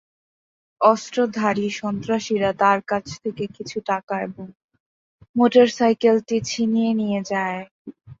[0.81, 4.45] অস্ত্রধারী সন্ত্রাসীরা তাঁর কাছ থেকে কিছু টাকা এবং
[5.35, 7.61] মোটরসাইকেলটি ছিনিয়ে নিয়ে যায়।